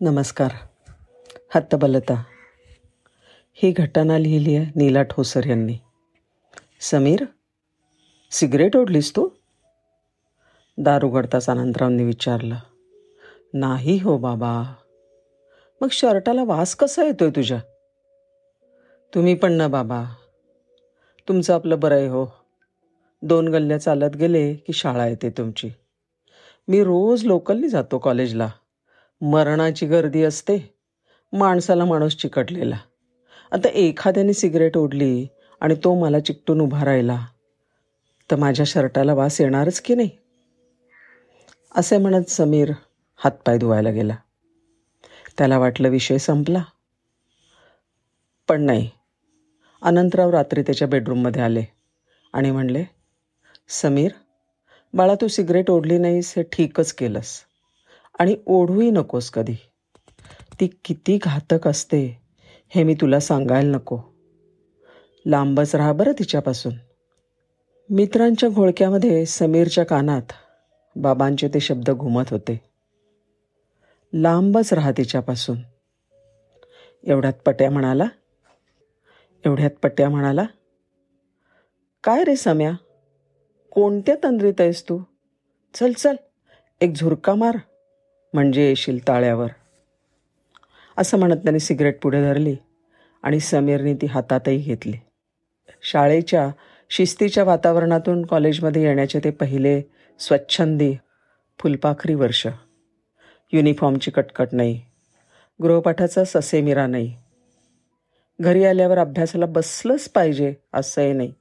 [0.00, 0.50] नमस्कार.
[1.54, 2.24] हत्तबलता
[3.54, 5.78] ही घटना लिहिली आहे नीला ठोसर यांनी.
[6.80, 7.24] समीर
[8.30, 9.28] सिगरेट ओढलीस तू?
[10.78, 12.54] दार उघडताच आनंदरावनी विचारलं.
[13.54, 14.74] नाही हो बाबा.
[15.80, 17.60] मग शर्टाला वास कसा येतोय तुझ्या?
[19.14, 20.04] तुम्ही पण ना बाबा.
[21.28, 22.26] तुमचं आपलं बरं आहे हो.
[23.22, 25.70] दोन गल्ल्या चालत गेले की शाळा येते तुमची.
[26.68, 28.50] मी रोज लोकलनी जातो कॉलेजला.
[29.20, 30.74] मरणाची गर्दी असते.
[31.32, 32.76] माणसाला माणूस चिकटलेला.
[33.52, 35.26] आता एखाद्याने सिगरेट ओढली
[35.60, 37.26] आणि तो मला चिकटून उभा राहिला.
[38.30, 40.10] तर माझ्या शर्टाला वास येणारच की नाही?
[41.74, 42.72] असे म्हणत समीर
[43.16, 44.16] हातपाय धुवायला गेला.
[45.38, 46.62] त्याला वाटलं विषय संपला.
[48.48, 48.90] पण नाही.
[49.82, 51.64] अनंतराव रात्री त्याच्या बेडरूममध्ये आले
[52.32, 52.84] आणि म्हणले
[53.68, 54.10] समीर
[54.94, 57.44] बाळा तू सिगरेट ओढली नाहीस हे ठीकच केलंस.
[58.18, 59.54] आणि ओढूही नकोस कधी.
[60.60, 62.22] ती किती घातक असते
[62.68, 64.00] हे मी तुला सांगायला नको.
[65.26, 66.74] लांबच राहा बरं तिच्यापासून.
[67.90, 70.32] मित्रांच्या घोळक्यामध्ये समीरच्या कानात
[70.96, 72.60] बाबांचे ते शब्द घुमत होते.
[74.12, 75.58] लांबच राहा तिच्यापासून.
[77.04, 78.04] एवढ्यात पट्या म्हणाला?
[79.44, 80.44] एवढ्यात पट्या म्हणाला?
[82.04, 82.72] काय रे सम्या?
[83.70, 85.00] कोणत्या तंद्रीत आहेस तू?
[85.74, 86.16] चल चल
[86.80, 87.58] एक झुरका मार.
[88.34, 89.48] म्हणजे येशील ताळ्यावर.
[90.96, 92.56] असं म्हणत त्याने सिगरेट पुढे धरली
[93.22, 94.92] आणि समीरने ती हातातही घेतली.
[95.82, 96.50] शाळेच्या
[96.90, 99.82] शिस्तीच्या वातावरणातून कॉलेजमध्ये येण्याचे ते पहिले
[100.18, 100.94] स्वच्छंदी
[101.58, 102.46] फुलपाखरी वर्ष.
[103.52, 104.80] युनिफॉर्मची कटकट नाही.
[105.62, 107.14] गृहपाठाचा ससेमिरा नाही.
[108.40, 111.32] घरी आल्यावर अभ्यासाला बसलंच पाहिजे असंही नाही.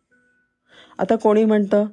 [0.97, 1.85] आता कोणी म्हणतं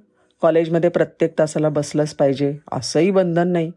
[0.43, 3.71] कॉलेजमध्ये प्रत्येक तासाला बसलंच पाहिजे असंही बंधन नाही.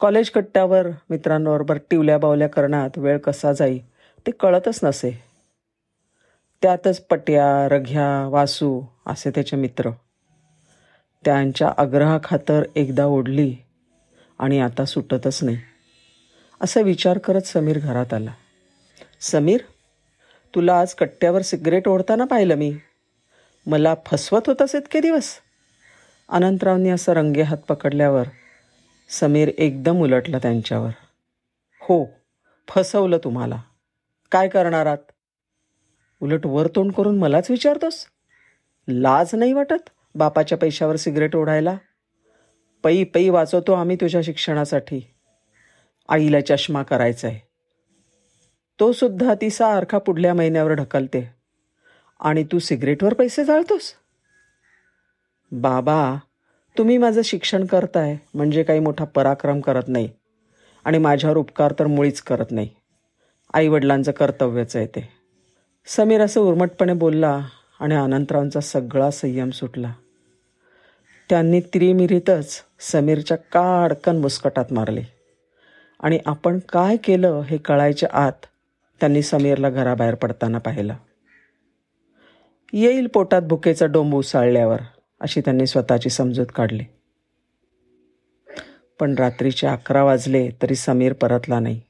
[0.00, 3.78] कॉलेज कट्ट्यावर मित्रांबरोबर टिवल्या बावल्या करण्यात वेळ कसा जाई
[4.26, 5.24] ते कळतच नसे.
[6.62, 9.90] त्यातच पट्या रघ्या वासू असे त्याचे मित्र.
[11.24, 13.56] त्यांच्या आग्रहाखातर एकदा ओढली
[14.38, 15.58] आणि आता सुटतच नाही.
[16.60, 18.30] असा विचार करत समीर घरात आला.
[19.20, 19.60] समीर
[20.54, 22.76] तुला आज कट्ट्यावर सिगरेट ओढताना पाहिलं मी.
[23.66, 25.28] मला फसवत होतास इतके दिवस.
[26.28, 28.24] अनंतरावनी असं रंगे हात पकडल्यावर
[29.14, 30.90] समीर एकदम उलटला त्यांच्यावर.
[31.80, 32.04] हो
[32.68, 33.62] फसवलं तुम्हाला.
[34.32, 35.12] काय करणार आहात?
[36.22, 38.06] उलट वरतोंड करून मलाच विचारतोस?
[38.88, 41.76] लाज नाही वाटत बापाच्या पैशावर सिगरेट ओढायला?
[42.84, 45.00] पै पै वाचवतो आम्ही तुझ्या शिक्षणासाठी.
[46.08, 47.40] आईला चष्मा करायचा आहे
[48.80, 51.34] तो सुद्धा ती सारखा पुढल्या महिन्यावर ढकलते.
[52.20, 53.92] आणि तू सिगरेटवर पैसे जाळतोस?
[55.52, 56.16] बाबा
[56.78, 60.08] तुम्ही माझं शिक्षण करताय म्हणजे काही मोठा पराक्रम करत नाही.
[60.84, 62.68] आणि माझ्यावर उपकार तर मुळीच करत नाही.
[63.54, 65.08] आईवडिलांचं कर्तव्यच आहे ते.
[65.86, 67.40] समीर असं उर्मटपणे बोलला
[67.80, 69.92] आणि अनंतरावांचा सगळा संयम सुटला.
[71.30, 75.02] त्यांनी त्रिमिरीतच समीरच्या काडकन मुस्कटात मारले.
[76.00, 78.46] आणि आपण काय केलं हे कळायच्या आत
[79.00, 80.94] त्यांनी समीरला घराबाहेर पडताना पाहिलं.
[82.72, 84.80] येईल पोटात भुकेचा डोंब उसाळल्यावर
[85.20, 86.84] अशी त्यांनी स्वतःची समजूत काढली.
[89.00, 91.80] पण रात्रीचे अकरा वाजले तरी समीर परतला नाही.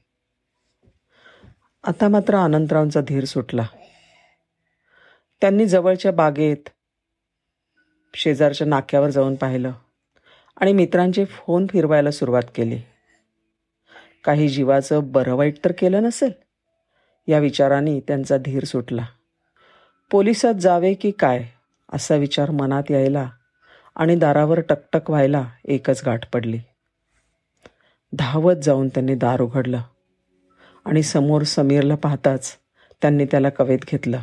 [1.83, 3.65] आता मात्र अनंतरावांचा धीर सुटला.
[5.41, 6.69] त्यांनी जवळच्या बागेत
[8.13, 9.71] शेजारच्या नाक्यावर जाऊन पाहिलं
[10.57, 12.79] आणि मित्रांचे फोन फिरवायला सुरुवात केली.
[14.23, 16.31] काही जीवाचं बरं वाईट तर केलं नसेल?
[17.27, 19.05] या विचाराने त्यांचा धीर सुटला.
[20.11, 21.54] पोलिसात जावे की काय?
[21.93, 23.29] असा विचार मनात यायला
[23.95, 26.59] आणि दारावर टकटक व्हायला एकच गाठ पडली.
[28.13, 29.81] धावत जाऊन त्यांनी दार उघडलं
[30.85, 32.57] आणि समोर समीरला पाहताच
[33.01, 34.19] त्यांनी त्याला कवेत घेतलं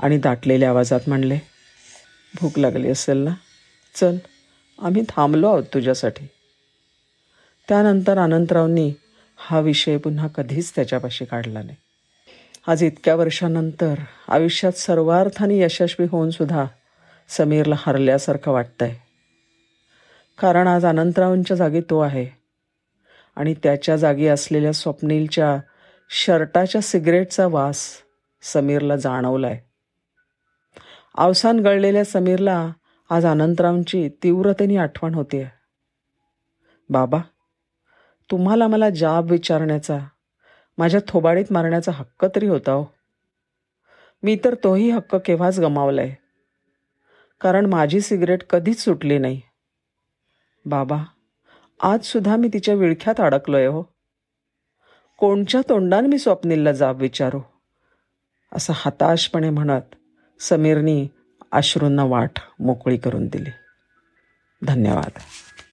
[0.00, 1.38] आणि दाटलेल्या आवाजात म्हणले
[2.40, 3.34] भूक लागली असेल ना?
[3.94, 4.16] चल
[4.78, 6.26] आम्ही थांबलो आहोत तुझ्यासाठी.
[7.68, 8.92] त्यानंतर अनंतरावनी
[9.36, 11.76] हा विषय पुन्हा कधीच त्याच्यापाशी काढला नाही.
[12.68, 13.94] आज इतक्या वर्षानंतर
[14.28, 16.64] आयुष्यात सर्वार्थाने यशस्वी होऊन सुद्धा
[17.28, 18.94] समीरला हरल्यासारखं वाटतंय.
[20.38, 22.26] कारण आज अनंतरावांच्या जागी तो आहे.
[23.36, 25.58] आणि त्याच्या जागी असलेल्या स्वप्नीलच्या
[26.10, 27.88] शर्टाच्या सिगरेटचा वास
[28.42, 29.60] समीरला जाणवलाय.
[31.18, 32.72] अवसान गळलेल्या समीरला
[33.10, 35.52] आज अनंतरावांची तीव्रतेने आठवण होते
[36.90, 37.18] बाबा
[38.30, 39.98] तुम्हाला मला जाब विचारण्याचा
[40.78, 42.86] माझ्या थोबाडीत मारण्याचा हक्क तरी होता हो.
[44.22, 46.14] मी तर तोही हक्क केव्हाच गमावलाय.
[47.40, 49.40] कारण माझी सिगरेट कधीच सुटली नाही.
[50.64, 51.04] बाबा
[51.82, 53.82] आज सुद्धा मी तिच्या विळख्यात अडकलोय हो.
[55.18, 57.40] कोणच्या तोंडाने मी स्वप्नीलला जाब विचारू?
[58.52, 59.94] असं हताशपणे म्हणत
[60.40, 61.08] समीरनी
[61.52, 63.50] अश्रूंना वाट मोकळी करून दिली.
[64.66, 65.18] धन्यवाद.